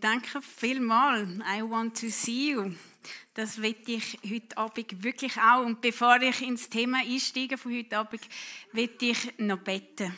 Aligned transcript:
Danke 0.00 0.40
vielmals. 0.40 1.28
I 1.40 1.62
want 1.62 2.00
to 2.00 2.08
see 2.08 2.52
you. 2.52 2.72
Das 3.34 3.60
wette 3.60 3.92
ich 3.92 4.18
heute 4.24 4.56
Abend 4.56 5.02
wirklich 5.02 5.36
auch. 5.36 5.64
Und 5.64 5.80
bevor 5.80 6.20
ich 6.22 6.40
ins 6.40 6.68
Thema 6.68 6.98
einsteige 6.98 7.58
von 7.58 7.74
heute 7.74 7.98
Abend, 7.98 8.22
wette 8.72 9.06
ich 9.06 9.38
noch 9.38 9.58
beten. 9.58 10.14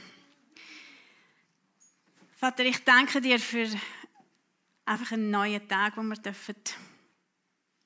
Vater, 2.36 2.64
ich 2.64 2.78
danke 2.84 3.20
dir 3.20 3.40
für 3.40 3.68
einfach 4.84 5.12
einen 5.12 5.30
neuen 5.30 5.66
Tag, 5.66 5.96
wo 5.96 6.02
wir 6.02 6.16
dürfen 6.16 6.54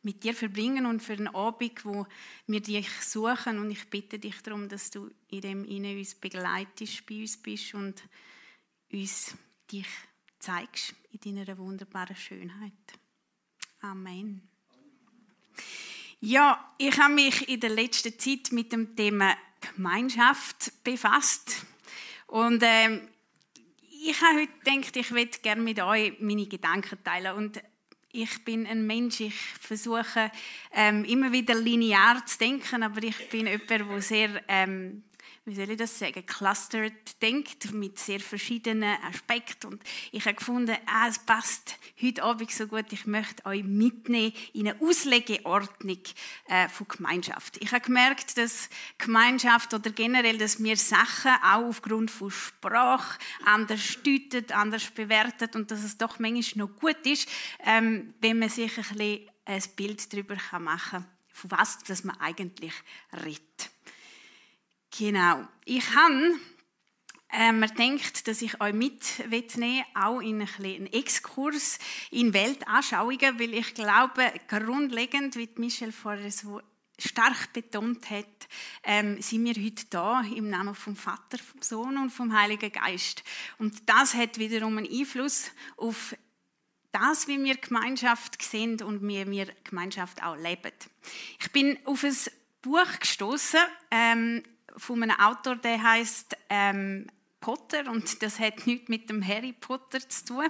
mit 0.02 0.22
dir 0.22 0.34
verbringen 0.34 0.84
und 0.84 1.02
für 1.02 1.14
einen 1.14 1.34
Abend, 1.34 1.84
wo 1.86 2.06
wir 2.46 2.60
dich 2.60 2.90
suchen. 3.00 3.58
Und 3.58 3.70
ich 3.70 3.88
bitte 3.88 4.18
dich 4.18 4.42
darum, 4.42 4.68
dass 4.68 4.90
du 4.90 5.10
in 5.28 5.40
dem 5.40 5.64
Inne 5.64 5.96
uns 5.96 6.14
begleitest, 6.14 7.06
bei 7.06 7.22
uns 7.22 7.38
bist 7.38 7.72
und 7.72 8.02
uns 8.92 9.34
dich 9.72 9.88
zeigst 10.44 10.94
in 11.10 11.36
deiner 11.36 11.56
wunderbaren 11.56 12.16
Schönheit. 12.16 12.72
Amen. 13.80 14.42
Ja, 16.20 16.74
ich 16.78 16.98
habe 16.98 17.14
mich 17.14 17.48
in 17.48 17.60
der 17.60 17.70
letzten 17.70 18.18
Zeit 18.18 18.52
mit 18.52 18.72
dem 18.72 18.94
Thema 18.94 19.36
Gemeinschaft 19.74 20.72
befasst 20.84 21.64
und 22.26 22.62
ähm, 22.62 23.08
ich 24.06 24.20
habe 24.20 24.40
heute 24.40 24.52
gedacht, 24.64 24.96
ich 24.96 25.10
würde 25.12 25.38
gerne 25.40 25.62
mit 25.62 25.80
euch 25.80 26.14
meine 26.20 26.46
Gedanken 26.46 27.02
teilen 27.02 27.36
und 27.36 27.62
ich 28.12 28.44
bin 28.44 28.66
ein 28.66 28.86
Mensch, 28.86 29.20
ich 29.20 29.34
versuche 29.34 30.30
ähm, 30.72 31.04
immer 31.04 31.32
wieder 31.32 31.54
linear 31.54 32.24
zu 32.26 32.38
denken, 32.38 32.82
aber 32.82 33.02
ich 33.02 33.28
bin 33.30 33.46
jemand, 33.46 33.70
der 33.70 34.02
sehr 34.02 34.42
ähm, 34.48 35.04
wie 35.46 35.54
soll 35.54 35.70
ich 35.70 35.76
das 35.76 35.98
sagen, 35.98 36.24
clustered 36.24 37.20
denkt, 37.20 37.72
mit 37.74 37.98
sehr 37.98 38.20
verschiedenen 38.20 38.96
Aspekten. 39.02 39.74
Und 39.74 39.82
ich 40.10 40.24
habe 40.24 40.36
gefunden, 40.36 40.74
ah, 40.86 41.06
es 41.08 41.18
passt 41.18 41.78
heute 42.00 42.22
Abend 42.22 42.50
so 42.50 42.66
gut, 42.66 42.86
ich 42.92 43.04
möchte 43.04 43.44
euch 43.44 43.62
mitnehmen 43.62 44.32
in 44.54 44.68
eine 44.68 44.80
Auslegeordnung 44.80 45.98
äh, 46.46 46.68
von 46.68 46.88
Gemeinschaft. 46.88 47.58
Ich 47.60 47.72
habe 47.72 47.84
gemerkt, 47.84 48.38
dass 48.38 48.70
Gemeinschaft 48.96 49.74
oder 49.74 49.90
generell, 49.90 50.38
dass 50.38 50.62
wir 50.62 50.78
Sachen 50.78 51.32
auch 51.42 51.64
aufgrund 51.64 52.10
von 52.10 52.30
Sprache 52.30 53.18
anders 53.44 53.98
deutet, 54.02 54.52
anders 54.52 54.90
bewertet 54.90 55.56
und 55.56 55.70
dass 55.70 55.84
es 55.84 55.98
doch 55.98 56.18
manchmal 56.18 56.66
noch 56.66 56.76
gut 56.76 57.04
ist, 57.04 57.28
ähm, 57.64 58.14
wenn 58.20 58.38
man 58.38 58.48
sich 58.48 58.78
ein 58.78 58.84
bisschen 58.84 59.28
ein 59.44 59.62
Bild 59.76 60.10
darüber 60.10 60.36
machen 60.58 60.90
kann, 61.02 61.06
von 61.32 61.50
was 61.50 62.04
man 62.04 62.18
eigentlich 62.18 62.72
redet. 63.12 63.73
Genau. 64.96 65.48
Ich 65.64 65.92
habe 65.96 66.36
äh, 67.32 67.50
mir 67.50 67.68
gedacht, 67.68 68.28
dass 68.28 68.42
ich 68.42 68.60
euch 68.60 68.72
mitnehme, 68.72 69.84
auch 69.92 70.20
in 70.20 70.40
einen 70.40 70.86
Exkurs 70.92 71.80
in 72.12 72.32
Weltanschauungen, 72.32 73.40
weil 73.40 73.54
ich 73.54 73.74
glaube, 73.74 74.32
grundlegend, 74.46 75.34
wie 75.34 75.48
Michel 75.56 75.90
vorher 75.90 76.30
so 76.30 76.60
stark 76.96 77.52
betont 77.52 78.08
hat, 78.08 78.46
ähm, 78.84 79.20
sind 79.20 79.44
wir 79.44 79.64
heute 79.64 79.84
da 79.90 80.20
im 80.20 80.48
Namen 80.48 80.76
vom 80.76 80.94
Vater, 80.94 81.38
vom 81.38 81.60
Sohn 81.60 81.96
und 81.96 82.10
vom 82.10 82.32
Heiligen 82.32 82.70
Geist. 82.70 83.24
Und 83.58 83.88
das 83.88 84.14
hat 84.14 84.38
wiederum 84.38 84.78
einen 84.78 84.88
Einfluss 84.88 85.50
auf 85.76 86.14
das, 86.92 87.26
wie 87.26 87.42
wir 87.42 87.56
Gemeinschaft 87.56 88.40
sehen 88.40 88.80
und 88.80 89.02
wie 89.02 89.28
wir 89.28 89.48
Gemeinschaft 89.64 90.22
auch 90.22 90.36
leben. 90.36 90.70
Ich 91.40 91.50
bin 91.50 91.76
auf 91.84 92.04
ein 92.04 92.16
Buch 92.62 93.00
gestoßen, 93.00 93.60
ähm, 93.90 94.44
von 94.76 95.02
einem 95.02 95.18
Autor, 95.18 95.56
der 95.56 95.82
heißt 95.82 96.36
ähm, 96.50 97.06
Potter 97.40 97.90
und 97.90 98.22
das 98.22 98.38
hat 98.38 98.66
nichts 98.66 98.88
mit 98.88 99.08
dem 99.08 99.26
Harry 99.26 99.52
Potter 99.52 100.00
zu 100.08 100.24
tun. 100.24 100.46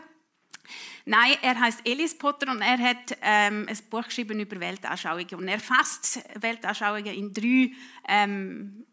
Nein, 1.05 1.36
er 1.42 1.61
heißt 1.61 1.81
Elis 1.84 2.16
Potter 2.16 2.50
und 2.50 2.62
er 2.62 2.78
hat 2.78 3.19
ähm, 3.20 3.66
ein 3.69 3.78
Buch 3.91 4.05
geschrieben 4.05 4.41
über 4.41 4.58
Weltanschauungen 4.58 5.34
und 5.34 5.48
er 5.48 5.61
fasst 5.61 6.20
Weltanschauungen 6.41 7.12
in 7.14 7.33
drei 7.33 7.72
ähm, 8.08 8.86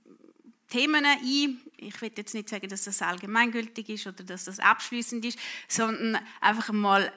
Themen 0.67 1.05
ein. 1.05 1.61
Ich 1.78 2.02
will 2.02 2.11
jetzt 2.16 2.34
nicht 2.34 2.50
sagen, 2.50 2.67
dass 2.67 2.84
das 2.84 3.02
allgemeingültig 3.02 3.88
ist 3.89 4.08
oder 4.08 4.23
dass 4.23 4.45
das 4.45 4.60
abschließend 4.60 5.23
ist, 5.26 5.39
sondern 5.67 6.20
einfach 6.42 6.72
mal 6.73 7.11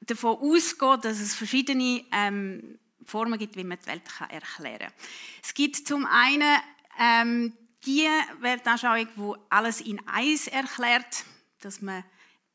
davon 0.00 0.36
ausgehen, 0.38 1.00
dass 1.00 1.20
es 1.20 1.34
verschiedene 1.34 2.04
ähm, 2.12 2.78
Formen 3.04 3.38
gibt, 3.38 3.56
wie 3.56 3.64
man 3.64 3.78
die 3.78 3.86
Welt 3.86 4.02
erklären 4.28 4.78
kann. 4.78 4.92
Es 5.42 5.54
gibt 5.54 5.76
zum 5.76 6.06
einen 6.06 6.58
ähm, 6.98 7.52
die 7.86 8.08
Weltanschauung, 8.40 9.08
wo 9.16 9.36
alles 9.50 9.80
in 9.80 10.00
eins 10.06 10.46
erklärt, 10.46 11.24
dass 11.60 11.82
man 11.82 12.04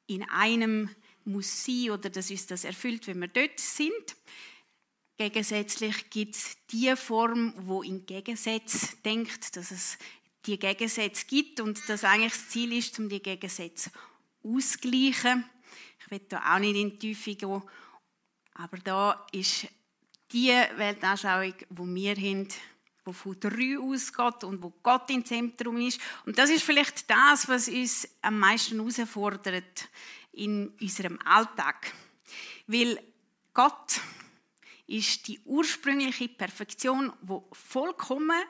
in 0.07 0.27
einem 0.29 0.89
muss 1.25 1.65
sein 1.65 1.91
oder 1.91 2.09
dass 2.09 2.31
uns 2.31 2.47
das 2.47 2.63
erfüllt, 2.63 3.07
wenn 3.07 3.19
wir 3.19 3.27
dort 3.27 3.59
sind. 3.59 4.15
Gegensätzlich 5.17 6.09
gibt 6.09 6.35
es 6.35 6.57
die 6.71 6.95
Form, 6.95 7.53
wo 7.57 7.83
in 7.83 8.05
Gegensatz 8.05 9.01
denkt, 9.03 9.55
dass 9.55 9.71
es 9.71 9.97
die 10.45 10.57
Gegensätze 10.57 11.25
gibt 11.25 11.59
und 11.59 11.87
dass 11.89 12.03
eigentlich 12.03 12.33
das 12.33 12.49
Ziel 12.49 12.73
ist, 12.73 12.97
um 12.99 13.09
die 13.09 13.21
Gegensätze 13.21 13.91
auszugleichen. 14.43 15.45
Ich 15.99 16.11
will 16.11 16.21
da 16.29 16.55
auch 16.55 16.59
nicht 16.59 16.75
in 16.75 16.91
die 16.91 16.97
Tiefe 16.97 17.35
gehen, 17.35 17.61
aber 18.53 18.77
da 18.77 19.27
ist 19.31 19.67
die 20.31 20.49
Weltanschauung, 20.75 21.53
wo 21.69 21.85
wir 21.85 22.15
haben, 22.15 22.47
wo 23.09 23.13
von 23.13 23.39
drei 23.39 23.77
ausgeht 23.79 24.43
und 24.43 24.61
wo 24.61 24.71
Gott 24.83 25.09
im 25.09 25.25
Zentrum 25.25 25.77
ist. 25.81 25.99
Und 26.25 26.37
das 26.37 26.49
ist 26.51 26.63
vielleicht 26.63 27.09
das, 27.09 27.47
was 27.47 27.67
uns 27.67 28.07
am 28.21 28.37
meisten 28.37 28.77
herausfordert 28.77 29.89
in 30.31 30.69
unserem 30.79 31.19
Alltag. 31.25 31.91
Weil 32.67 33.01
Gott 33.53 33.99
ist 34.85 35.27
die 35.27 35.39
ursprüngliche 35.45 36.29
Perfektion, 36.29 37.11
wo 37.21 37.49
vollkommen 37.51 38.41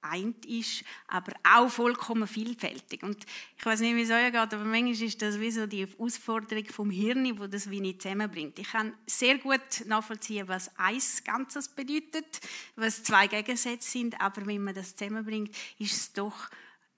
vereint 0.00 0.44
ist, 0.46 0.84
aber 1.06 1.32
auch 1.42 1.68
vollkommen 1.68 2.26
vielfältig. 2.26 3.02
Und 3.02 3.24
ich 3.56 3.64
weiß 3.64 3.80
nicht, 3.80 3.96
wie 3.96 4.02
es 4.02 4.10
euch 4.10 4.32
geht, 4.32 4.36
aber 4.36 4.64
manchmal 4.64 4.90
ist 4.92 5.22
das 5.22 5.38
wie 5.40 5.50
so 5.50 5.66
die 5.66 5.86
Herausforderung 5.86 6.64
vom 6.66 6.90
Hirn, 6.90 7.38
wo 7.38 7.46
das 7.46 7.70
wie 7.70 7.80
nicht 7.80 8.02
zusammenbringt. 8.02 8.58
Ich 8.58 8.70
kann 8.70 8.94
sehr 9.06 9.38
gut 9.38 9.60
nachvollziehen, 9.86 10.48
was 10.48 10.76
eins 10.78 11.22
Ganzes 11.24 11.68
bedeutet, 11.68 12.40
was 12.76 13.02
zwei 13.02 13.26
Gegensätze 13.26 13.90
sind, 13.90 14.20
aber 14.20 14.46
wenn 14.46 14.62
man 14.62 14.74
das 14.74 14.96
zusammenbringt, 14.96 15.54
ist 15.78 15.92
es 15.92 16.12
doch 16.12 16.48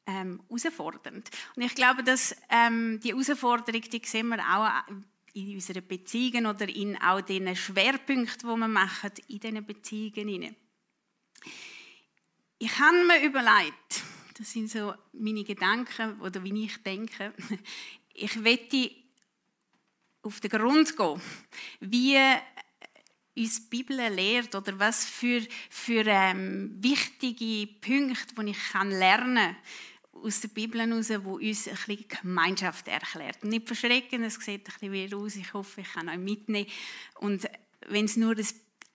ähm, 0.07 0.41
herausfordernd. 0.49 1.31
Und 1.57 1.63
ich 1.63 1.75
glaube, 1.75 2.03
dass 2.03 2.35
ähm, 2.51 3.01
die 3.01 3.11
Herausforderung, 3.11 3.83
die 3.83 4.03
sehen 4.05 4.29
wir 4.29 4.39
auch 4.39 4.93
in 5.35 5.55
unseren 5.55 5.87
Beziehungen 5.87 6.47
oder 6.47 6.69
in 6.69 7.01
auch 7.01 7.21
den 7.21 7.55
Schwerpunkten, 7.57 8.51
die 8.51 8.61
wir 8.61 8.69
machen, 8.69 9.13
in 9.29 9.41
diesen 9.41 9.65
Beziehungen. 9.65 10.57
Ich 12.65 12.79
habe 12.79 13.05
mir 13.05 13.21
überlegt, 13.25 14.05
das 14.39 14.53
sind 14.53 14.71
so 14.71 14.95
meine 15.15 15.43
Gedanken 15.43 16.21
oder 16.21 16.45
wie 16.45 16.67
ich 16.67 16.81
denke, 16.85 17.35
ich 18.15 18.45
wette 18.45 18.89
auf 20.23 20.39
den 20.39 20.49
Grund 20.49 20.97
gehen, 20.97 21.21
wie 21.81 22.17
uns 23.37 23.69
die 23.69 23.69
Bibel 23.69 23.97
lehrt 23.97 24.55
oder 24.55 24.79
was 24.79 25.05
für, 25.05 25.45
für 25.71 26.05
ähm, 26.07 26.77
wichtige 26.79 27.67
Punkte, 27.81 28.33
die 28.39 28.51
ich 28.51 28.71
kann 28.71 28.91
lernen 28.93 29.57
kann 30.13 30.25
aus 30.25 30.43
der 30.43 30.49
Bibel 30.51 30.83
heraus, 30.83 31.11
wo 31.25 31.39
uns 31.39 31.67
ein 31.67 31.75
bisschen 31.75 32.07
Gemeinschaft 32.07 32.87
erklärt. 32.87 33.43
Nicht 33.43 33.67
verschrecken, 33.67 34.23
es 34.23 34.35
sieht 34.35 34.49
ein 34.49 34.63
bisschen 34.63 34.93
wie 34.93 35.13
aus, 35.13 35.35
ich 35.35 35.53
hoffe, 35.53 35.81
ich 35.81 35.93
kann 35.95 36.09
euch 36.09 36.17
mitnehmen. 36.17 36.71
Und 37.19 37.45
wenn 37.89 38.05
es 38.05 38.17
nur 38.17 38.37
ein, 38.37 38.47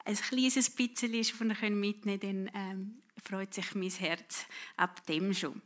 ein 0.05 0.15
kleines 0.15 0.69
bisschen 0.69 1.13
ist, 1.15 1.33
das 1.37 1.61
ihr 1.61 1.69
mitnehmen 1.71 2.21
könnt, 2.21 2.23
dann 2.23 2.51
ähm, 2.53 3.01
freut 3.23 3.53
sich 3.53 3.75
mein 3.75 3.89
Herz 3.89 4.45
ab 4.75 5.05
dem 5.05 5.33
schon. 5.33 5.61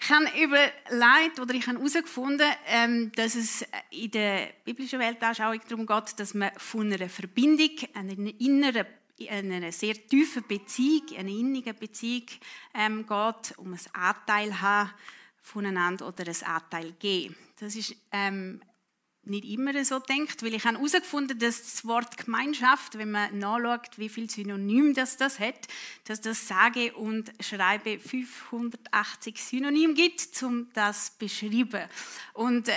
Ich 0.00 0.10
habe 0.10 0.26
überlegt 0.36 1.38
oder 1.38 1.54
ich 1.54 1.66
habe 1.68 1.78
herausgefunden, 1.78 2.50
ähm, 2.66 3.12
dass 3.12 3.36
es 3.36 3.64
in 3.90 4.10
der 4.10 4.48
biblischen 4.64 4.98
Weltanschauung 4.98 5.60
darum 5.68 5.86
geht, 5.86 6.18
dass 6.18 6.34
man 6.34 6.50
von 6.56 6.92
einer 6.92 7.08
Verbindung, 7.08 7.70
einer 7.94 8.12
inneren, 8.40 8.86
einer 9.28 9.70
sehr 9.70 9.94
tiefen 9.94 10.44
Beziehung, 10.48 11.16
einer 11.16 11.28
innigen 11.28 11.76
Beziehung 11.78 12.26
ähm, 12.74 13.06
geht, 13.06 13.56
um 13.58 13.74
ein 13.74 13.80
Anteil 13.92 14.60
haben 14.60 14.90
voneinander 15.40 16.08
oder 16.08 16.26
ein 16.26 16.46
Anteil 16.46 16.92
geben. 16.98 17.36
Das 17.60 17.76
ist 17.76 17.94
ähm, 18.10 18.60
nicht 19.24 19.44
immer 19.44 19.84
so 19.84 19.98
denkt, 19.98 20.42
weil 20.42 20.54
ich 20.54 20.64
habe 20.64 20.76
herausgefunden, 20.76 21.38
dass 21.38 21.62
das 21.62 21.84
Wort 21.84 22.16
Gemeinschaft, 22.16 22.98
wenn 22.98 23.12
man 23.12 23.38
nachschaut, 23.38 23.96
wie 23.98 24.08
viel 24.08 24.28
Synonym 24.28 24.94
das, 24.94 25.16
das 25.16 25.38
hat, 25.38 25.68
dass 26.04 26.20
das 26.20 26.48
sage 26.48 26.92
und 26.94 27.32
schreibe 27.40 27.98
580 27.98 29.42
Synonym 29.42 29.94
gibt, 29.94 30.42
um 30.42 30.68
das 30.74 31.12
zu 31.12 31.18
beschreiben. 31.18 31.88
Und 32.34 32.68
äh, 32.68 32.74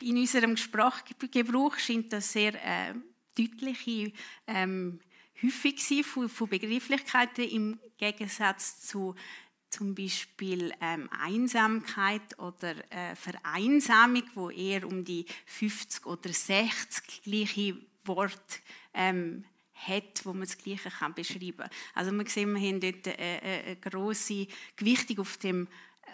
in 0.00 0.16
unserem 0.16 0.56
Sprachgebrauch 0.56 1.76
scheint 1.78 2.12
das 2.12 2.32
sehr 2.32 2.54
äh, 2.54 2.94
deutliche 3.36 4.12
ähm, 4.46 5.00
häufig 5.42 6.04
von, 6.04 6.28
von 6.28 6.48
Begrifflichkeiten 6.48 7.48
im 7.48 7.78
Gegensatz 7.98 8.80
zu 8.80 9.14
zum 9.74 9.94
Beispiel 9.94 10.72
ähm, 10.80 11.08
Einsamkeit 11.10 12.38
oder 12.38 12.74
äh, 12.92 13.16
Vereinsamung, 13.16 14.22
wo 14.34 14.50
eher 14.50 14.86
um 14.86 15.04
die 15.04 15.26
50 15.46 16.06
oder 16.06 16.32
60 16.32 17.22
gleiche 17.24 17.76
Worte 18.04 18.58
ähm, 18.92 19.44
hat, 19.74 20.24
wo 20.24 20.32
man 20.32 20.42
das 20.42 20.58
Gleiche 20.58 20.90
kann 20.90 21.14
beschreiben 21.14 21.56
kann. 21.56 21.70
Also 21.94 22.12
man 22.12 22.26
sieht, 22.26 22.46
wir 22.46 22.60
haben 22.60 22.80
dort 22.80 23.08
eine, 23.18 23.42
eine 23.42 23.76
grosse 23.76 24.46
Gewichtung 24.76 25.18
auf 25.18 25.36
dem 25.38 25.66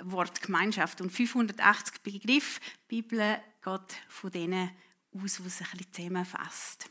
Wort 0.03 0.41
Gemeinschaft 0.41 1.03
und 1.03 1.11
580 1.11 2.01
Begriffe. 2.03 2.61
Die 2.91 3.03
Bibel 3.03 3.39
geht 3.63 3.97
von 4.09 4.31
denen 4.31 4.71
aus, 5.13 5.37
die 5.37 5.47
es 5.47 5.61
ein 5.61 5.67
bisschen 5.73 5.93
zusammenfasst. 5.93 6.91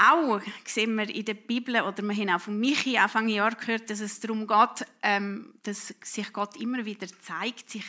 Auch 0.00 0.40
sehen 0.64 0.94
wir 0.94 1.12
in 1.12 1.24
der 1.24 1.34
Bibel, 1.34 1.82
oder 1.82 2.02
wir 2.02 2.14
haben 2.14 2.30
auch 2.30 2.40
von 2.40 2.58
Michi 2.58 2.96
Anfang 2.96 3.28
Jahr 3.28 3.56
gehört, 3.56 3.90
dass 3.90 3.98
es 3.98 4.20
darum 4.20 4.46
geht, 4.46 4.86
ähm, 5.02 5.54
dass 5.64 5.92
sich 6.04 6.32
Gott 6.32 6.56
immer 6.56 6.84
wieder 6.84 7.08
zeigt, 7.08 7.70
sich 7.70 7.84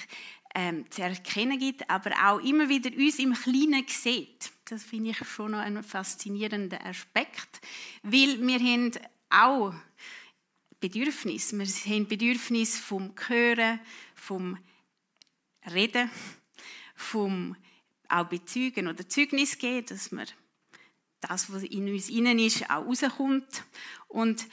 ähm, 0.55 0.89
zu 0.89 1.03
erkennen 1.03 1.59
gibt, 1.59 1.87
aber 1.87 2.11
auch 2.23 2.39
immer 2.39 2.67
wieder 2.67 2.89
uns 2.97 3.19
im 3.19 3.33
Kleinen 3.33 3.85
sieht. 3.87 4.51
Das 4.65 4.83
finde 4.83 5.11
ich 5.11 5.17
schon 5.27 5.51
noch 5.51 5.59
einen 5.59 5.83
faszinierenden 5.83 6.81
Aspekt, 6.81 7.61
weil 8.01 8.41
wir 8.41 8.59
haben 8.59 8.91
auch 9.29 9.73
Bedürfnis. 10.79 11.53
Wir 11.53 11.65
haben 11.65 12.07
Bedürfnis 12.07 12.79
vom 12.79 13.13
Hören, 13.27 13.79
vom 14.15 14.57
Reden, 15.71 16.09
vom 16.95 17.55
auch 18.07 18.25
bezeugen 18.25 18.87
oder 18.87 19.07
Zeugnis 19.07 19.59
geben, 19.59 19.85
dass 19.85 20.11
wir 20.11 20.25
das, 21.21 21.51
was 21.51 21.63
in 21.63 21.91
uns 21.91 22.09
innen 22.09 22.39
ist, 22.39 22.69
auch 22.69 22.85
rauskommt. 22.85 23.63
Und 24.07 24.47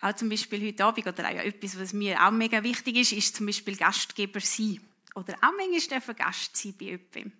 auch 0.00 0.14
zum 0.14 0.28
Beispiel 0.28 0.66
heute 0.66 0.84
Abend, 0.84 1.06
oder 1.06 1.28
auch 1.28 1.44
etwas, 1.44 1.78
was 1.78 1.92
mir 1.92 2.24
auch 2.24 2.30
mega 2.32 2.62
wichtig 2.62 2.96
ist, 2.96 3.12
ist 3.12 3.36
zum 3.36 3.46
Beispiel 3.46 3.76
Gastgeber 3.76 4.40
sein. 4.40 4.80
Oder 5.14 5.34
auch 5.34 5.52
manchmal 5.56 6.00
dürfen 6.00 6.16
Gast 6.16 6.56
sein 6.56 6.74
bei 6.78 6.86
jemandem. 6.86 7.32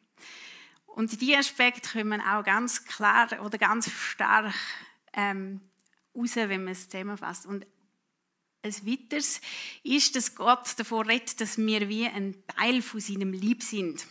Und 0.86 1.20
diese 1.20 1.38
Aspekte 1.38 1.98
kommen 1.98 2.20
auch 2.20 2.44
ganz 2.44 2.84
klar 2.84 3.28
oder 3.42 3.56
ganz 3.56 3.90
stark 3.90 4.54
ähm, 5.14 5.60
raus, 6.14 6.36
wenn 6.36 6.64
man 6.64 6.72
es 6.72 6.88
zusammenfasst. 6.88 7.46
Und 7.46 7.66
ein 8.62 8.74
weiteres 8.86 9.40
ist, 9.82 10.14
dass 10.14 10.34
Gott 10.34 10.78
davor 10.78 11.08
redet, 11.08 11.40
dass 11.40 11.58
wir 11.58 11.88
wie 11.88 12.06
ein 12.06 12.36
Teil 12.46 12.82
von 12.82 13.00
seinem 13.00 13.32
Lieb 13.32 13.62
sind. 13.62 14.06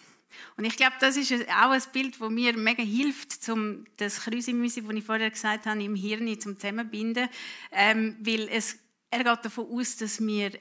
Und 0.57 0.65
ich 0.65 0.75
glaube, 0.77 0.95
das 0.99 1.17
ist 1.17 1.31
auch 1.49 1.71
ein 1.71 1.81
Bild, 1.93 2.19
das 2.19 2.29
mir 2.29 2.57
mega 2.57 2.83
hilft, 2.83 3.47
um 3.49 3.85
das 3.97 4.21
Krüsimüsi, 4.21 4.81
das 4.81 4.93
ich 4.93 5.03
vorher 5.03 5.29
gesagt 5.29 5.65
habe, 5.65 5.83
im 5.83 5.95
Hirn 5.95 6.39
zum 6.39 6.57
Zusammenbinden. 6.57 7.29
Ähm, 7.71 8.17
weil 8.19 8.47
es, 8.49 8.77
er 9.09 9.23
geht 9.23 9.45
davon 9.45 9.67
aus, 9.67 9.97
dass 9.97 10.19
wir 10.19 10.51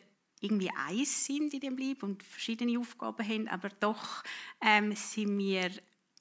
irgendwie 0.40 0.70
eins 0.88 1.26
sind 1.26 1.52
in 1.52 1.61
dem 1.61 1.76
Leben 1.76 2.00
und 2.00 2.22
verschiedene 2.22 2.78
Aufgaben 2.78 3.26
haben, 3.26 3.49
aber 3.49 3.69
doch 3.81 4.25
ähm, 4.61 4.94
sind 4.96 5.38
wir 5.38 5.70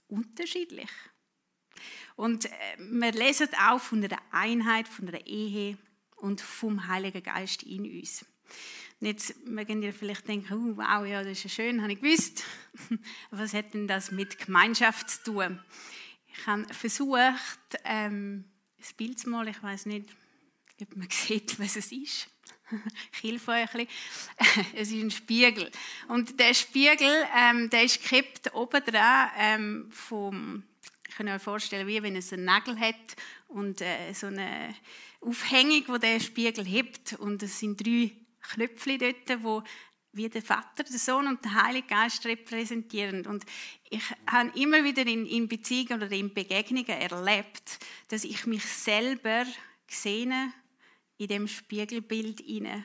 unterschiedlich. 0.08 0.90
Und 2.16 2.46
äh, 2.46 2.50
wir 2.78 3.14
lesen 3.14 3.48
auch 3.68 3.80
von 3.80 4.04
einer 4.04 4.20
Einheit, 4.32 4.88
von 4.88 5.08
einer 5.08 5.26
Ehe 5.26 5.78
und 6.18 6.42
vom 6.42 6.88
Heiligen 6.88 7.24
Geist 7.24 7.64
in 7.64 7.84
uns. 7.84 8.26
Jetzt 9.02 9.48
mögen 9.48 9.82
ihr 9.82 9.94
vielleicht 9.94 10.28
denken, 10.28 10.54
oh, 10.54 10.78
wow, 10.78 11.06
ja, 11.06 11.24
das 11.24 11.32
ist 11.32 11.44
ja 11.46 11.50
schön, 11.50 11.82
habe 11.82 11.94
ich 11.94 12.02
gewusst. 12.02 12.44
Was 13.32 13.54
hat 13.54 13.74
denn 13.74 13.88
das 13.88 14.12
mit 14.12 14.38
Gemeinschaft 14.38 15.10
zu 15.10 15.32
tun? 15.32 15.60
Ich 16.28 16.46
habe 16.46 16.66
versucht, 16.74 17.60
ähm, 17.86 18.44
ein 18.78 18.96
Bild 18.98 19.18
zu 19.18 19.30
malen, 19.30 19.50
ich 19.50 19.64
weiß 19.64 19.86
nicht, 19.86 20.10
ob 20.82 20.96
man 20.98 21.10
sieht, 21.12 21.60
was 21.60 21.76
es 21.76 21.92
ist. 21.92 22.30
Ich 23.14 23.24
helfe 23.24 23.52
euch 23.52 23.74
ein 23.74 23.88
bisschen. 23.88 24.76
Es 24.76 24.92
ist 24.92 25.02
ein 25.02 25.12
Spiegel. 25.12 25.72
Und 26.08 26.40
der 26.40 26.54
Spiegel, 26.54 27.26
ähm, 27.36 27.70
der 27.70 27.84
ist 27.84 28.02
gekippt 28.02 28.54
oben 28.54 28.84
dran 28.86 29.30
ähm, 29.38 29.88
vom, 29.90 30.64
ich 31.08 31.16
kann 31.16 31.28
euch 31.28 31.42
vorstellen, 31.42 31.88
wie 31.88 32.04
wenn 32.04 32.16
es 32.16 32.32
einen 32.32 32.46
Nagel 32.46 32.80
hat 32.80 33.16
und 33.48 33.82
äh, 33.82 34.14
so 34.14 34.28
eine 34.28 34.76
Aufhängung, 35.20 35.84
wo 35.88 35.98
der 35.98 36.20
Spiegel 36.20 36.64
hebt. 36.64 37.14
Und 37.14 37.42
es 37.42 37.60
sind 37.60 37.84
drei 37.84 38.12
Knöpfe 38.50 38.98
dort, 38.98 39.44
wo 39.44 39.64
wie 40.12 40.28
der 40.28 40.42
Vater, 40.42 40.84
der 40.84 40.98
Sohn 40.98 41.28
und 41.28 41.44
der 41.46 41.64
Heilige 41.64 41.88
Geist 41.88 42.26
repräsentieren. 42.26 43.28
Und 43.28 43.46
ich 43.90 44.04
habe 44.30 44.52
immer 44.60 44.84
wieder 44.84 45.06
in, 45.06 45.26
in 45.26 45.48
Beziehungen 45.48 46.02
oder 46.02 46.12
in 46.12 46.34
Begegnungen 46.34 46.88
erlebt, 46.88 47.80
dass 48.08 48.24
ich 48.24 48.46
mich 48.48 48.66
selber 48.66 49.46
gesehen 49.86 50.54
in 51.18 51.28
dem 51.28 51.48
Spiegelbild 51.48 52.42
inne. 52.42 52.84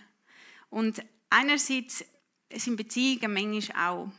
Und 0.69 1.03
einerseits 1.31 2.05
sind 2.53 2.77
Beziehungen 2.77 3.33
manchmal 3.33 3.89
auch 3.89 4.13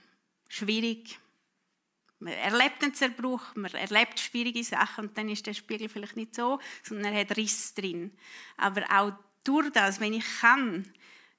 schwierig. 0.47 1.19
Man 2.19 2.33
erlebt 2.33 2.81
einen 2.81 2.93
Zerbruch, 2.93 3.55
man 3.55 3.73
erlebt 3.73 4.19
schwierige 4.19 4.63
Sachen 4.63 5.09
und 5.09 5.17
dann 5.17 5.29
ist 5.29 5.45
der 5.45 5.53
Spiegel 5.53 5.89
vielleicht 5.89 6.15
nicht 6.15 6.33
so, 6.33 6.59
sondern 6.81 7.13
er 7.13 7.21
hat 7.21 7.37
Riss 7.37 7.73
drin. 7.73 8.11
Aber 8.57 8.83
auch 8.89 9.11
durch 9.43 9.69
das, 9.71 9.99
wenn 9.99 10.13
ich 10.13 10.25
kann, 10.39 10.91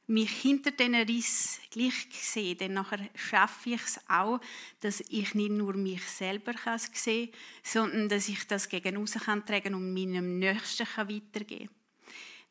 mich 0.08 0.30
hinter 0.30 0.70
diesen 0.70 0.94
Riss 0.94 1.60
gleich 1.70 2.06
sehe, 2.12 2.54
dann 2.54 2.74
nachher 2.74 3.08
schaffe 3.14 3.70
ich 3.70 3.82
es 3.82 4.00
auch, 4.08 4.40
dass 4.80 5.00
ich 5.00 5.34
nicht 5.34 5.50
nur 5.50 5.74
mich 5.74 6.04
selber 6.04 6.54
sehe, 6.92 7.30
sondern 7.62 8.08
dass 8.08 8.28
ich 8.28 8.46
das 8.46 8.68
gegen 8.68 8.96
außen 8.96 9.22
kann 9.22 9.44
tragen 9.44 9.74
und 9.74 9.92
meinem 9.92 10.38
Nächsten 10.38 10.86
weitergeben 10.86 11.66
kann. 11.66 11.76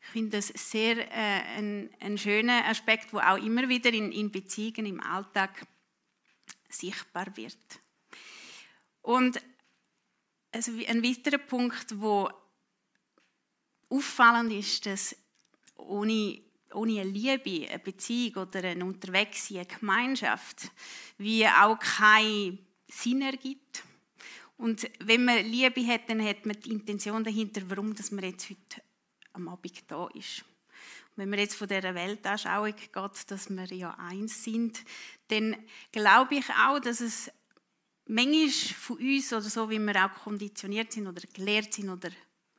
Ich 0.02 0.12
finde 0.12 0.36
das 0.36 0.48
sehr 0.48 0.98
äh, 1.10 1.58
ein, 1.58 1.90
ein 1.98 2.16
schöner 2.16 2.64
Aspekt, 2.66 3.12
wo 3.12 3.18
auch 3.18 3.38
immer 3.38 3.68
wieder 3.68 3.92
in, 3.92 4.12
in 4.12 4.30
Beziehungen 4.30 4.86
im 4.86 5.00
Alltag 5.00 5.66
sichtbar 6.68 7.36
wird. 7.36 7.58
Und 9.02 9.40
also 10.52 10.72
ein 10.86 11.02
weiterer 11.02 11.38
Punkt, 11.38 12.00
wo 12.00 12.30
auffallend 13.90 14.52
ist, 14.52 14.86
dass 14.86 15.16
ohne, 15.76 16.40
ohne 16.76 17.00
eine 17.00 17.10
Liebe, 17.10 17.68
eine 17.68 17.78
Beziehung 17.78 18.42
oder 18.42 18.62
ein 18.62 18.82
Unterwegssein, 18.82 19.58
eine 19.58 19.66
Gemeinschaft, 19.66 20.70
wie 21.18 21.46
auch 21.46 21.78
keinen 21.78 22.58
Sinn 22.88 23.22
ergibt. 23.22 23.82
Und 24.58 24.88
wenn 25.00 25.24
man 25.24 25.44
Liebe 25.44 25.86
hat, 25.86 26.08
dann 26.08 26.24
hat 26.24 26.46
man 26.46 26.58
die 26.60 26.70
Intention 26.70 27.24
dahinter, 27.24 27.62
warum 27.66 27.94
dass 27.94 28.10
man 28.10 28.24
jetzt 28.24 28.48
heute 28.48 28.82
am 29.32 29.48
Abend 29.48 29.84
da 29.88 30.06
ist. 30.14 30.44
Und 31.14 31.22
wenn 31.22 31.30
wir 31.30 31.38
jetzt 31.38 31.56
von 31.56 31.68
dieser 31.68 31.94
Weltanschauung 31.94 32.74
geht, 32.74 33.30
dass 33.30 33.50
wir 33.50 33.72
ja 33.72 33.94
eins 33.98 34.44
sind, 34.44 34.82
dann 35.28 35.56
glaube 35.92 36.36
ich 36.36 36.48
auch, 36.50 36.78
dass 36.78 37.00
es 37.00 37.30
manchmal 38.06 38.48
von 38.48 38.98
uns 38.98 39.32
oder 39.32 39.42
so, 39.42 39.68
wie 39.70 39.78
wir 39.78 40.04
auch 40.04 40.12
konditioniert 40.22 40.92
sind 40.92 41.06
oder 41.06 41.22
gelehrt 41.32 41.74
sind 41.74 41.90
oder 41.90 42.10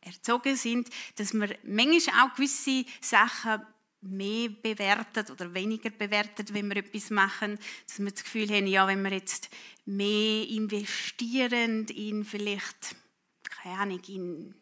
erzogen 0.02 0.56
sind, 0.56 0.90
dass 1.16 1.34
wir 1.34 1.58
manchmal 1.64 2.26
auch 2.28 2.36
gewisse 2.36 2.86
Sachen 3.02 3.62
mehr 4.02 4.50
bewertet 4.50 5.32
oder 5.32 5.54
weniger 5.54 5.90
bewertet, 5.90 6.54
wenn 6.54 6.70
wir 6.70 6.78
etwas 6.78 7.10
machen, 7.10 7.58
dass 7.88 8.00
wir 8.00 8.12
das 8.12 8.24
Gefühl 8.24 8.50
haben, 8.50 8.68
ja, 8.68 8.88
wenn 8.88 9.04
wir 9.04 9.12
jetzt 9.12 9.50
mehr 9.86 10.48
investieren 10.48 11.86
in 11.88 12.24
vielleicht, 12.24 12.96
keine 13.44 13.80
Ahnung, 13.80 14.02
in 14.08 14.56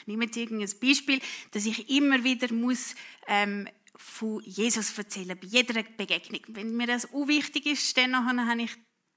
ich 0.00 0.06
nehme 0.06 0.24
jetzt 0.24 0.36
irgendein 0.36 0.80
Beispiel, 0.80 1.20
dass 1.52 1.66
ich 1.66 1.88
immer 1.90 2.24
wieder 2.24 2.52
muss, 2.52 2.96
ähm, 3.28 3.68
von 3.94 4.42
Jesus 4.42 4.96
erzählen, 4.98 5.38
bei 5.38 5.46
jeder 5.46 5.82
Begegnung. 5.82 6.40
Wenn 6.48 6.76
mir 6.76 6.86
das 6.86 7.04
unwichtig 7.04 7.66
ist, 7.66 7.96
dann 7.96 8.16
habe 8.16 8.62
ich 8.62 8.72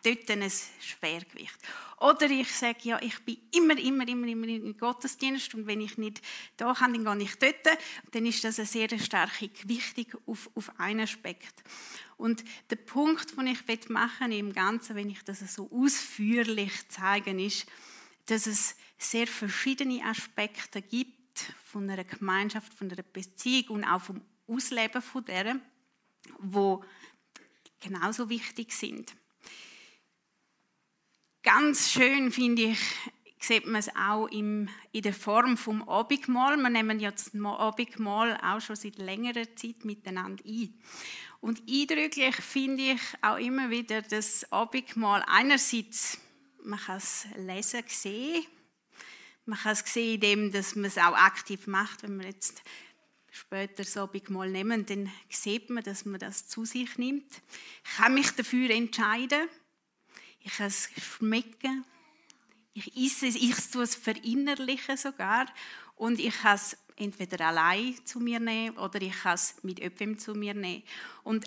dort 0.05 0.29
ein 0.29 0.51
Schwergewicht. 0.79 1.57
Oder 2.00 2.29
ich 2.29 2.51
sage, 2.51 2.79
ja, 2.83 3.01
ich 3.01 3.19
bin 3.19 3.38
immer, 3.55 3.77
immer, 3.77 4.07
immer, 4.07 4.27
immer 4.27 4.47
im 4.47 4.77
Gottesdienst 4.77 5.55
und 5.55 5.65
wenn 5.65 5.81
ich 5.81 5.97
nicht 5.97 6.21
da 6.57 6.74
kann, 6.74 6.93
dann 6.93 7.19
gehe 7.19 7.27
ich 7.27 7.35
dort. 7.38 7.77
Dann 8.12 8.25
ist 8.25 8.43
das 8.43 8.59
eine 8.59 8.67
sehr 8.67 9.00
starke 9.00 9.50
Gewichtung 9.50 10.21
auf, 10.25 10.50
auf 10.55 10.71
einen 10.77 11.01
Aspekt. 11.01 11.63
Und 12.17 12.43
der 12.69 12.77
Punkt, 12.77 13.38
den 13.38 13.47
ich 13.47 13.89
machen 13.89 14.31
im 14.31 14.53
Ganzen, 14.53 14.95
wenn 14.95 15.09
ich 15.09 15.24
das 15.24 15.39
so 15.53 15.69
ausführlich 15.71 16.71
zeige, 16.89 17.31
ist, 17.41 17.65
dass 18.25 18.47
es 18.47 18.75
sehr 18.97 19.27
verschiedene 19.27 20.03
Aspekte 20.03 20.81
gibt 20.81 21.53
von 21.65 21.89
einer 21.89 22.03
Gemeinschaft, 22.03 22.74
von 22.74 22.91
einer 22.91 23.03
Beziehung 23.03 23.77
und 23.77 23.83
auch 23.83 24.01
vom 24.01 24.21
Ausleben 24.47 25.01
von 25.01 25.25
der, 25.25 25.59
wo 26.39 26.83
genauso 27.81 28.29
wichtig 28.29 28.71
sind. 28.71 29.15
Ganz 31.45 31.91
schön 31.91 32.31
finde 32.31 32.63
ich, 32.63 32.79
sieht 33.39 33.67
man 33.67 33.75
es 33.75 33.95
auch 33.95 34.25
im, 34.29 34.67
in 34.91 35.03
der 35.03 35.13
Form 35.13 35.57
vom 35.57 35.87
Abendmahl. 35.87 36.57
Wir 36.57 36.71
nehmen 36.71 36.99
ja 36.99 37.11
das 37.11 37.35
Abendmahl 37.35 38.35
auch 38.41 38.59
schon 38.59 38.75
seit 38.75 38.97
längerer 38.97 39.55
Zeit 39.55 39.85
miteinander 39.85 40.43
ein. 40.43 40.73
Und 41.41 41.61
eindrücklich 41.69 42.35
finde 42.37 42.93
ich 42.93 43.01
auch 43.21 43.37
immer 43.37 43.69
wieder 43.69 44.01
das 44.01 44.51
Abendmahl 44.51 45.23
einerseits 45.27 46.17
man 46.63 46.79
kann 46.79 46.97
es 46.97 47.27
lesen, 47.35 47.83
sehen. 47.89 48.43
Man 49.45 49.59
kann 49.59 49.73
es 49.73 49.83
sehen, 49.85 50.15
indem 50.15 50.51
dass 50.51 50.75
man 50.75 50.85
es 50.85 50.97
auch 50.97 51.15
aktiv 51.15 51.67
macht, 51.67 52.01
wenn 52.01 52.17
man 52.17 52.25
jetzt 52.25 52.63
später 53.29 53.83
so 53.83 54.09
mal 54.29 54.49
nehmen, 54.49 54.87
dann 54.87 55.11
sieht 55.29 55.69
man, 55.69 55.83
dass 55.83 56.05
man 56.05 56.19
das 56.19 56.47
zu 56.47 56.65
sich 56.65 56.97
nimmt. 56.97 57.31
Ich 57.87 57.97
kann 57.97 58.15
mich 58.15 58.31
dafür 58.31 58.71
entscheiden. 58.71 59.47
Ich 60.45 60.57
kann 60.57 60.67
es 60.67 60.89
schmecken. 61.01 61.83
Ich 62.73 62.95
esse 62.95 63.27
es, 63.27 63.35
ich 63.35 63.55
tue 63.71 63.83
es 63.83 63.95
verinnerlichen 63.95 64.95
sogar. 64.95 65.47
Und 65.95 66.19
ich 66.19 66.35
kann 66.35 66.55
es 66.55 66.77
entweder 66.97 67.47
allein 67.47 67.95
zu 68.05 68.19
mir 68.19 68.39
nehmen 68.39 68.77
oder 68.77 69.01
ich 69.01 69.23
kann 69.23 69.33
es 69.33 69.55
mit 69.63 69.79
jemandem 69.79 70.19
zu 70.19 70.35
mir 70.35 70.53
nehmen. 70.53 70.83
Und 71.23 71.45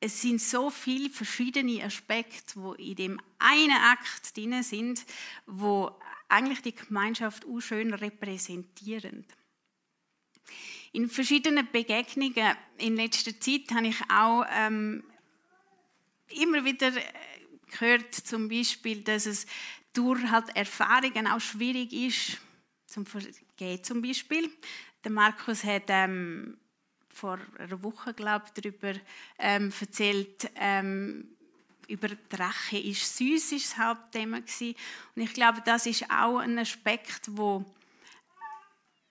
es 0.00 0.20
sind 0.20 0.40
so 0.40 0.68
viele 0.68 1.10
verschiedene 1.10 1.84
Aspekte, 1.84 2.60
wo 2.60 2.72
in 2.72 2.96
dem 2.96 3.20
einen 3.38 3.70
Akt 3.70 4.36
drin 4.36 4.64
sind, 4.64 5.06
wo 5.46 5.96
eigentlich 6.28 6.60
die 6.62 6.74
Gemeinschaft 6.74 7.46
auch 7.46 7.60
schön 7.60 7.94
repräsentieren. 7.94 9.24
In 10.90 11.08
verschiedenen 11.08 11.70
Begegnungen 11.70 12.56
in 12.78 12.96
letzter 12.96 13.38
Zeit 13.38 13.70
habe 13.70 13.86
ich 13.86 14.00
auch 14.10 14.44
ähm, 14.50 15.04
immer 16.30 16.64
wieder 16.64 16.92
gehört, 17.78 18.14
zum 18.14 18.48
Beispiel, 18.48 19.02
dass 19.02 19.26
es 19.26 19.46
durch 19.92 20.22
halt 20.30 20.54
Erfahrungen 20.56 21.26
auch 21.26 21.40
schwierig 21.40 21.92
ist, 21.92 22.38
zum 22.86 23.06
Vergehen 23.06 23.82
zum 23.82 24.02
Beispiel. 24.02 24.50
Der 25.04 25.10
Markus 25.10 25.64
hat 25.64 25.84
ähm, 25.88 26.58
vor 27.08 27.38
einer 27.58 27.82
Woche, 27.82 28.14
glaube 28.14 28.46
ich, 28.46 28.62
darüber 28.62 28.94
ähm, 29.38 29.72
erzählt, 29.78 30.50
ähm, 30.56 31.28
über 31.88 32.08
die 32.08 32.36
Rache 32.36 32.78
ist 32.78 33.16
süß 33.18 33.52
ist 33.52 33.72
das 33.72 33.78
Hauptthema 33.78 34.38
gewesen. 34.38 34.74
Und 35.14 35.22
ich 35.22 35.32
glaube, 35.34 35.62
das 35.64 35.86
ist 35.86 36.10
auch 36.10 36.38
ein 36.38 36.58
Aspekt, 36.58 37.28
wo 37.28 37.64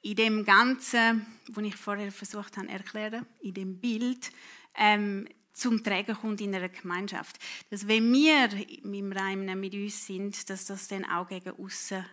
in 0.01 0.15
dem 0.15 0.45
Ganzen, 0.45 1.25
wo 1.49 1.61
ich 1.61 1.75
vorher 1.75 2.11
versucht 2.11 2.57
habe 2.57 2.69
erklären, 2.69 3.25
in 3.41 3.53
dem 3.53 3.79
Bild 3.79 4.31
ähm, 4.75 5.27
zum 5.61 5.83
Tragen 5.83 6.15
kommt 6.15 6.41
in 6.41 6.55
einer 6.55 6.69
Gemeinschaft. 6.69 7.37
Dass 7.69 7.87
wenn 7.87 8.11
wir 8.11 8.49
im 8.83 9.11
Reinen 9.11 9.59
mit 9.59 9.73
uns 9.75 10.07
sind, 10.07 10.49
dass 10.49 10.65
das 10.65 10.87
dann 10.87 11.05
auch 11.05 11.27
gegen 11.27 11.51
außen 11.51 12.03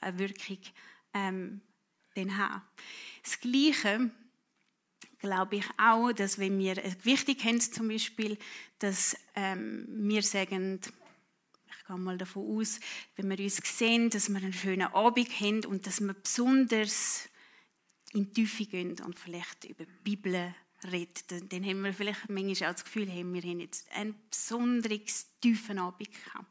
eine 0.00 0.18
Wirkung 0.18 0.58
ähm, 1.14 1.60
dann 2.14 2.36
haben. 2.36 2.62
Das 3.22 3.38
Gleiche 3.38 4.10
glaube 5.18 5.56
ich 5.56 5.66
auch, 5.78 6.12
dass 6.12 6.38
wenn 6.38 6.58
wir 6.58 6.76
wichtig 7.04 7.44
haben, 7.44 7.60
zum 7.60 7.88
Beispiel, 7.88 8.36
dass 8.80 9.16
ähm, 9.36 9.86
wir 9.88 10.22
sagen, 10.22 10.80
ich 10.82 11.86
gehe 11.86 11.98
mal 11.98 12.18
davon 12.18 12.58
aus, 12.58 12.80
wenn 13.14 13.28
wir 13.30 13.38
uns 13.38 13.56
sehen, 13.58 14.10
dass 14.10 14.28
wir 14.28 14.38
einen 14.38 14.52
schönen 14.52 14.88
Abend 14.88 15.40
haben 15.40 15.64
und 15.66 15.86
dass 15.86 16.00
wir 16.00 16.14
besonders 16.14 17.28
in 18.12 18.24
die 18.24 18.32
Tiefe 18.32 18.66
gehen 18.66 18.98
und 19.04 19.18
vielleicht 19.18 19.64
über 19.66 19.84
die 19.84 19.92
Bibel 20.02 20.54
reden, 20.84 21.48
dann, 21.48 21.64
haben 21.64 21.82
wir 21.82 21.94
vielleicht 21.94 22.28
manchmal 22.28 22.70
auch 22.70 22.74
das 22.74 22.84
Gefühl, 22.84 23.08
hey, 23.08 23.24
wir 23.24 23.42
haben 23.42 23.60
jetzt 23.60 23.90
einen 23.92 24.14
besonders 24.30 25.26
tiefen 25.40 25.78
Abend 25.78 26.08
gehabt. 26.12 26.46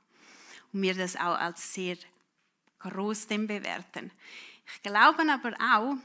Und 0.71 0.81
wir 0.81 0.93
das 0.93 1.15
auch 1.15 1.37
als 1.37 1.73
sehr 1.73 1.97
groß 2.79 3.27
bewerten. 3.27 4.11
Ich 4.75 4.81
glaube 4.83 5.23
aber 5.31 5.53
auch, 5.59 5.95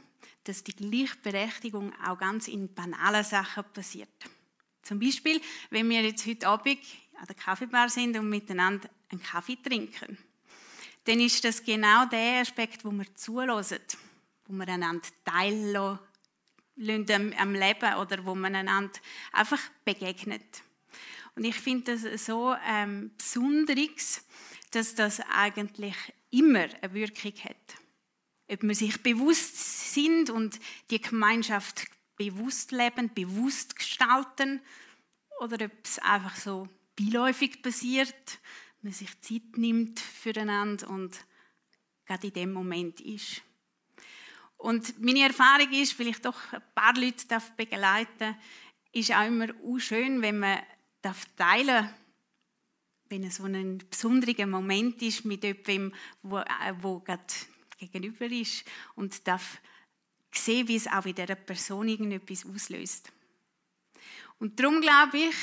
dass 0.44 0.64
die 0.64 0.74
Gleichberechtigung 0.74 1.92
auch 2.02 2.18
ganz 2.18 2.48
in 2.48 2.72
banalen 2.72 3.24
Sachen 3.24 3.64
passiert. 3.72 4.08
Zum 4.82 4.98
Beispiel, 4.98 5.40
wenn 5.70 5.88
wir 5.88 6.02
jetzt 6.02 6.26
heute 6.26 6.46
Abend 6.48 6.78
an 7.18 7.26
der 7.26 7.34
Kaffeebar 7.34 7.88
sind 7.88 8.18
und 8.18 8.28
miteinander 8.28 8.88
einen 9.10 9.22
Kaffee 9.22 9.56
trinken, 9.56 10.18
dann 11.04 11.20
ist 11.20 11.44
das 11.44 11.62
genau 11.62 12.06
der 12.06 12.40
Aspekt, 12.40 12.84
wo 12.84 12.90
wir 12.90 13.14
zulassen, 13.14 13.80
wo 14.46 14.54
wir 14.54 14.68
einander 14.68 15.06
teilen 15.24 15.98
am 16.76 17.54
Leben 17.54 17.94
oder 18.00 18.24
wo 18.24 18.34
man 18.34 18.54
einander 18.54 18.98
einfach 19.32 19.60
begegnet. 19.84 20.62
Und 21.36 21.44
ich 21.44 21.56
finde 21.56 21.96
das 21.96 22.26
so 22.26 22.54
ähm, 22.68 23.10
Besonderes, 23.16 24.24
dass 24.70 24.94
das 24.94 25.20
eigentlich 25.20 25.96
immer 26.30 26.68
eine 26.80 26.94
Wirkung 26.94 27.32
hat 27.44 27.76
ob 28.48 28.62
wir 28.62 28.74
sich 28.74 29.02
bewusst 29.02 29.92
sind 29.94 30.30
und 30.30 30.58
die 30.90 31.00
Gemeinschaft 31.00 31.86
bewusst 32.16 32.72
leben, 32.72 33.12
bewusst 33.14 33.76
gestalten 33.76 34.60
oder 35.40 35.66
ob 35.66 35.72
es 35.84 35.98
einfach 35.98 36.36
so 36.36 36.68
beiläufig 36.96 37.62
passiert, 37.62 38.38
man 38.82 38.92
sich 38.92 39.20
Zeit 39.20 39.56
nimmt 39.56 39.98
füreinander 39.98 40.88
und 40.88 41.16
gerade 42.06 42.26
in 42.26 42.32
dem 42.34 42.52
Moment 42.52 43.00
ist. 43.00 43.42
Und 44.64 44.98
meine 44.98 45.24
Erfahrung 45.24 45.70
ist, 45.72 45.98
weil 45.98 46.06
ich 46.06 46.22
doch 46.22 46.50
ein 46.50 46.62
paar 46.74 46.94
Leute 46.94 47.26
begleiten 47.54 48.08
darf, 48.18 48.34
ist 48.92 49.12
auch 49.12 49.26
immer 49.26 49.48
auch 49.62 49.78
schön, 49.78 50.22
wenn 50.22 50.38
man 50.38 50.58
teilen 51.36 51.66
darf, 51.66 51.94
wenn 53.10 53.24
es 53.24 53.36
so 53.36 53.44
ein 53.44 53.82
besonderer 53.90 54.46
Moment 54.46 55.02
ist 55.02 55.26
mit 55.26 55.44
jemandem, 55.44 55.92
wo, 56.22 56.38
äh, 56.38 56.72
gerade 57.04 57.22
gegenüber 57.76 58.24
ist 58.24 58.64
und 58.94 59.28
darf 59.28 59.58
sehen, 60.32 60.66
wie 60.66 60.76
es 60.76 60.86
auch 60.86 61.04
in 61.04 61.14
dieser 61.14 61.34
Person 61.34 61.86
irgendetwas 61.86 62.46
auslöst. 62.46 63.12
Und 64.38 64.58
darum 64.58 64.80
glaube 64.80 65.18
ich, 65.18 65.36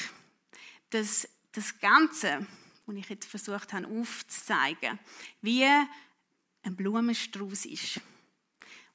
dass 0.90 1.30
das 1.52 1.80
Ganze, 1.80 2.48
was 2.88 2.96
ich 2.96 3.10
jetzt 3.10 3.30
versucht 3.30 3.72
habe 3.72 3.86
aufzuzeigen, 3.86 4.98
wie 5.44 5.64
ein 5.64 6.76
Blumenstrauß 6.76 7.66
ist. 7.66 8.02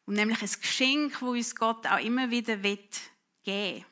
Und 0.07 0.15
nämlich 0.15 0.41
ein 0.41 0.61
Geschenk, 0.61 1.13
das 1.13 1.23
uns 1.23 1.55
Gott 1.55 1.87
auch 1.87 1.99
immer 1.99 2.31
wieder 2.31 2.57
geben 2.57 2.89
will. 3.45 3.85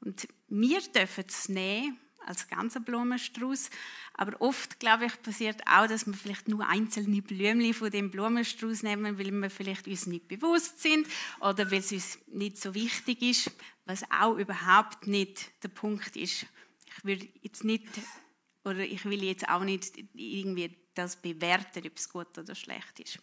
Und 0.00 0.28
wir 0.48 0.80
dürfen 0.80 1.24
es 1.28 1.48
nehmen 1.48 1.98
als 2.26 2.48
ganzer 2.48 2.80
Blumenstrauß. 2.80 3.70
Aber 4.14 4.40
oft, 4.40 4.80
glaube 4.80 5.06
ich, 5.06 5.22
passiert 5.22 5.62
auch, 5.66 5.86
dass 5.86 6.06
wir 6.06 6.14
vielleicht 6.14 6.48
nur 6.48 6.66
einzelne 6.66 7.22
Blümchen 7.22 7.74
von 7.74 7.90
dem 7.90 8.10
Blumenstrauß 8.10 8.82
nehmen, 8.82 9.18
weil 9.18 9.30
wir 9.30 9.50
vielleicht 9.50 9.86
uns 9.86 10.06
nicht 10.06 10.28
bewusst 10.28 10.80
sind 10.80 11.06
oder 11.40 11.70
weil 11.70 11.78
es 11.78 11.92
uns 11.92 12.18
nicht 12.26 12.58
so 12.58 12.74
wichtig 12.74 13.22
ist, 13.22 13.50
was 13.84 14.02
auch 14.10 14.36
überhaupt 14.36 15.06
nicht 15.06 15.50
der 15.62 15.68
Punkt 15.68 16.16
ist. 16.16 16.46
Ich 16.86 17.04
will 17.04 17.28
jetzt 17.42 17.64
nicht 17.64 17.86
oder 18.64 18.80
ich 18.80 19.04
will 19.04 19.22
jetzt 19.22 19.48
auch 19.48 19.62
nicht 19.62 19.96
irgendwie 20.14 20.76
das 20.94 21.20
bewerten, 21.20 21.86
ob 21.86 21.96
es 21.96 22.08
gut 22.08 22.36
oder 22.36 22.54
schlecht 22.54 22.98
ist. 22.98 23.20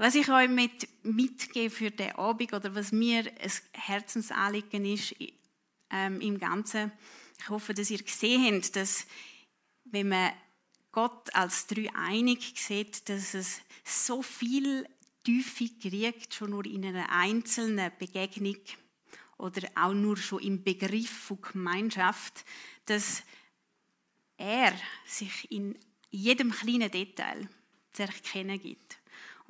Was 0.00 0.14
ich 0.14 0.30
euch 0.30 0.48
mit, 0.48 0.88
mitgebe 1.02 1.68
für 1.68 1.90
den 1.90 2.12
Abend 2.12 2.54
oder 2.54 2.74
was 2.74 2.90
mir 2.90 3.18
ein 3.18 3.52
Herzensanliegen 3.74 4.86
ist 4.86 5.14
ähm, 5.90 6.22
im 6.22 6.38
Ganzen, 6.38 6.90
ich 7.38 7.50
hoffe, 7.50 7.74
dass 7.74 7.90
ihr 7.90 8.02
gesehen 8.02 8.54
habt, 8.54 8.76
dass 8.76 9.04
wenn 9.84 10.08
man 10.08 10.32
Gott 10.90 11.34
als 11.34 11.66
dreieinig 11.66 12.54
sieht, 12.56 13.10
dass 13.10 13.34
es 13.34 13.60
so 13.84 14.22
viel 14.22 14.88
Tiefe 15.22 15.68
kriegt, 15.68 16.32
schon 16.32 16.52
nur 16.52 16.64
in 16.64 16.86
einer 16.86 17.10
einzelnen 17.10 17.92
Begegnung 17.98 18.56
oder 19.36 19.68
auch 19.74 19.92
nur 19.92 20.16
schon 20.16 20.42
im 20.42 20.64
Begriff 20.64 21.10
von 21.10 21.42
Gemeinschaft, 21.42 22.46
dass 22.86 23.22
er 24.38 24.72
sich 25.04 25.52
in 25.52 25.78
jedem 26.08 26.52
kleinen 26.52 26.90
Detail 26.90 27.50
zu 27.92 28.04
erkennen 28.04 28.58
gibt. 28.58 28.99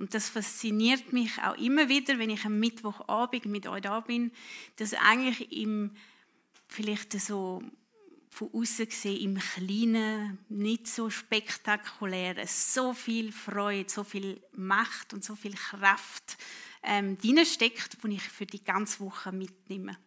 Und 0.00 0.14
das 0.14 0.30
fasziniert 0.30 1.12
mich 1.12 1.42
auch 1.42 1.58
immer 1.58 1.90
wieder, 1.90 2.18
wenn 2.18 2.30
ich 2.30 2.46
am 2.46 2.58
Mittwochabend 2.58 3.44
mit 3.44 3.66
euch 3.66 3.82
da 3.82 4.00
bin, 4.00 4.32
dass 4.76 4.94
eigentlich 4.94 5.52
im 5.52 5.94
vielleicht 6.68 7.12
so 7.20 7.62
von 8.30 8.48
außen 8.54 8.88
gesehen 8.88 9.20
im 9.20 9.38
Kleinen 9.38 10.38
nicht 10.48 10.86
so 10.86 11.10
spektakulär, 11.10 12.46
so 12.46 12.94
viel 12.94 13.30
Freude, 13.30 13.90
so 13.90 14.02
viel 14.02 14.40
Macht 14.52 15.12
und 15.12 15.22
so 15.22 15.34
viel 15.34 15.52
Kraft 15.52 16.38
ähm, 16.82 17.18
drin 17.18 17.44
steckt, 17.44 18.02
die 18.02 18.14
ich 18.14 18.22
für 18.22 18.46
die 18.46 18.64
ganze 18.64 19.00
Woche 19.00 19.32
mitnehme. 19.32 19.98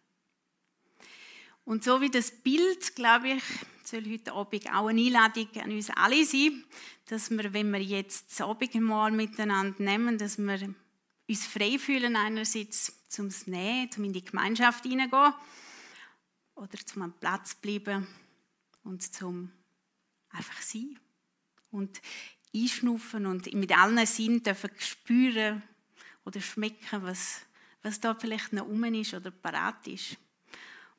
Und 1.64 1.82
so 1.82 2.00
wie 2.00 2.10
das 2.10 2.30
Bild, 2.30 2.94
glaube 2.94 3.30
ich, 3.30 3.42
soll 3.84 4.04
heute 4.10 4.32
Abend 4.32 4.70
auch 4.72 4.88
eine 4.88 5.00
Einladung 5.00 5.48
an 5.62 5.70
uns 5.70 5.90
alle 5.90 6.24
sein, 6.24 6.64
dass 7.06 7.30
wir, 7.30 7.52
wenn 7.52 7.72
wir 7.72 7.82
jetzt 7.82 8.30
das 8.30 8.46
Abendmahl 8.46 9.12
miteinander 9.12 9.82
nehmen, 9.82 10.18
dass 10.18 10.38
wir 10.38 10.74
uns 11.28 11.46
frei 11.46 11.78
fühlen 11.78 12.16
einerseits 12.16 12.92
zum 13.08 13.30
Nähen, 13.46 13.90
zum 13.90 14.04
in 14.04 14.12
die 14.12 14.24
Gemeinschaft 14.24 14.84
hineingehen 14.84 15.32
oder 16.54 16.78
zum 16.84 17.02
am 17.02 17.12
Platz 17.12 17.54
bleiben 17.54 18.06
und 18.82 19.02
zum 19.02 19.50
einfach 20.30 20.60
sein 20.60 20.98
und 21.70 22.00
einschnuffen 22.54 23.26
und 23.26 23.52
mit 23.54 23.76
allen 23.76 24.04
Sinnen 24.06 24.42
dürfen 24.42 24.70
spüren 24.78 25.62
oder 26.24 26.40
schmecken, 26.40 27.02
was, 27.02 27.40
was 27.82 28.00
da 28.00 28.14
vielleicht 28.14 28.52
noch 28.52 28.66
um 28.66 28.84
ist 28.84 29.14
oder 29.14 29.30
parat 29.30 29.86
ist. 29.88 30.16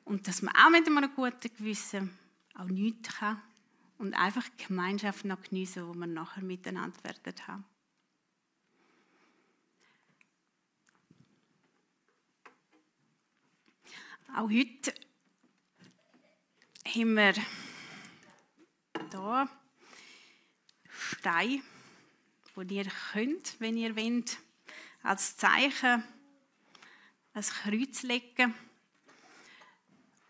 Und 0.06 0.28
dass 0.28 0.40
man 0.40 0.54
auch 0.54 0.70
mit 0.70 0.86
einem 0.86 1.12
guten 1.16 1.54
Gewissen 1.56 2.16
auch 2.54 2.68
nichts 2.68 3.16
kann 3.16 3.42
und 3.98 4.14
einfach 4.14 4.48
die 4.50 4.66
Gemeinschaft 4.68 5.24
noch 5.24 5.42
geniessen, 5.42 5.88
wo 5.88 5.94
wir 5.94 6.06
nachher 6.06 6.44
miteinander 6.44 7.02
werden 7.02 7.34
haben. 7.48 7.64
Auch 14.36 14.48
heute 14.48 14.94
haben 16.84 17.14
wir 17.14 17.34
hier 19.10 19.48
Steine, 20.88 21.62
die 22.56 22.74
ihr 22.76 22.92
könnt, 23.12 23.58
wenn 23.58 23.76
ihr 23.76 23.96
wollt, 23.96 24.38
als 25.02 25.36
Zeichen 25.36 26.04
ein 27.32 27.42
Kreuz 27.42 28.02
legen. 28.02 28.54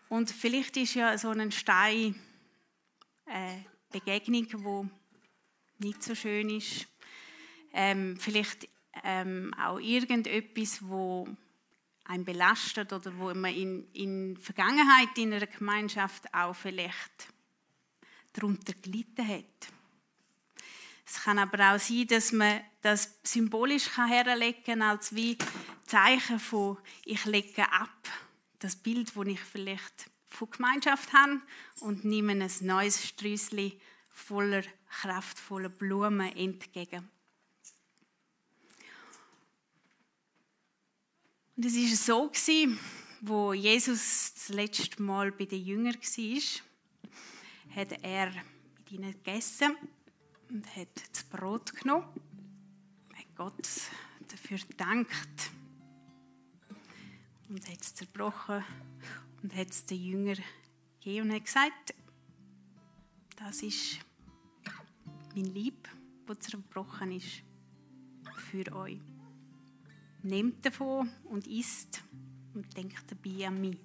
Und 0.08 0.30
vielleicht 0.30 0.76
ist 0.76 0.94
ja 0.94 1.16
so 1.18 1.30
ein 1.30 1.50
Stein 1.52 2.14
eine 3.26 3.64
Begegnung, 3.90 4.90
die 5.78 5.86
nicht 5.86 6.02
so 6.02 6.14
schön 6.14 6.48
ist. 6.48 6.86
Ähm, 7.72 8.16
vielleicht 8.18 8.68
ähm, 9.04 9.52
auch 9.58 9.78
irgendetwas, 9.78 10.86
wo 10.86 11.28
einen 12.04 12.25
belastet 12.25 12.92
oder 12.92 13.16
wo 13.18 13.34
man 13.34 13.52
in, 13.52 13.90
in 13.92 14.36
Vergangenheit 14.36 15.16
in 15.16 15.34
einer 15.34 15.46
Gemeinschaft 15.46 16.32
auch 16.32 16.54
vielleicht 16.54 17.28
darunter 18.32 18.75
gelitten 18.75 19.26
hat. 19.26 19.44
Es 21.04 21.22
kann 21.22 21.38
aber 21.38 21.75
auch 21.75 21.78
sein, 21.78 22.06
dass 22.08 22.32
man 22.32 22.60
das 22.82 23.18
symbolisch 23.22 23.96
herlegen 23.96 24.62
kann, 24.64 24.82
als 24.82 25.14
wie 25.14 25.38
Zeichen 25.84 26.38
von 26.38 26.78
ich 27.04 27.25
lege 27.25 27.70
ab. 27.70 28.08
Das 28.58 28.76
Bild, 28.76 29.14
das 29.14 29.26
ich 29.26 29.40
vielleicht 29.40 30.10
von 30.26 30.50
Gemeinschaft 30.50 31.12
habe 31.12 31.40
und 31.80 32.04
nehme 32.04 32.32
ein 32.32 32.50
neues 32.60 33.06
Strüssli 33.06 33.80
voller 34.08 34.62
kraftvoller 34.88 35.68
Blumen 35.68 36.34
entgegen. 36.36 37.08
Und 41.56 41.64
es 41.64 41.75
war 41.75 42.30
so, 42.30 42.32
wo 43.22 43.52
Jesus 43.54 44.34
das 44.34 44.48
letzte 44.50 45.02
Mal 45.02 45.32
bei 45.32 45.46
den 45.46 45.64
Jüngern 45.64 45.94
war, 45.94 47.76
hat 47.76 47.92
er 48.02 48.30
mit 48.78 48.92
ihnen 48.92 49.12
gegessen 49.12 49.75
und 50.50 50.76
hat 50.76 50.88
das 51.12 51.25
Brot 51.25 51.75
genommen, 51.75 52.06
hat 53.14 53.36
Gott 53.36 53.68
dafür 54.28 54.58
gedankt 54.58 55.50
und 57.48 57.68
hat 57.68 57.80
es 57.80 57.94
zerbrochen 57.94 58.64
und 59.42 59.54
hat 59.54 59.70
es 59.70 59.84
den 59.86 60.02
Jüngern 60.02 60.38
gegeben 61.00 61.30
und 61.30 61.36
hat 61.36 61.44
gesagt, 61.44 61.94
das 63.36 63.62
ist 63.62 63.98
mein 65.34 65.46
Lieb, 65.46 65.88
das 66.26 66.40
zerbrochen 66.40 67.12
ist 67.12 67.42
für 68.50 68.72
euch. 68.74 68.98
Nehmt 70.22 70.64
davon 70.64 71.10
und 71.24 71.46
isst 71.46 72.02
und 72.54 72.76
denkt 72.76 73.04
dabei 73.08 73.46
an 73.46 73.60
mich. 73.60 73.78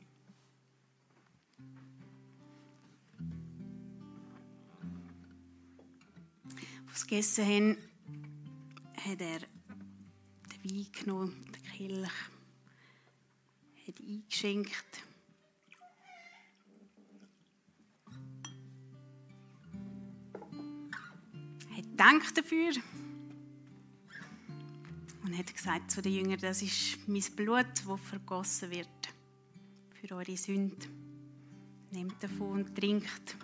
Als 6.88 7.04
wir 7.04 7.10
gegessen 7.10 7.46
haben, 7.46 7.78
hat 8.98 9.22
er 9.22 9.40
den 9.40 10.64
Wein 10.64 10.88
genommen, 10.92 11.46
den 11.54 11.64
Kelch, 11.64 12.31
hat 13.92 14.08
eingeschenkt. 14.08 15.04
Hat 21.76 21.86
Dank 21.98 22.34
dafür 22.36 22.72
und 25.24 25.38
hat 25.38 25.54
gesagt 25.54 25.92
zu 25.92 26.02
den 26.02 26.14
Jüngern, 26.14 26.40
das 26.40 26.62
ist 26.62 27.08
mein 27.08 27.24
Blut, 27.36 27.66
das 27.86 28.02
vergossen 28.02 28.72
wird 28.72 28.88
für 29.94 30.16
eure 30.16 30.38
Sünden. 30.38 30.78
Nehmt 31.92 32.22
davon 32.24 32.64
und 32.64 32.76
trinkt. 32.76 33.36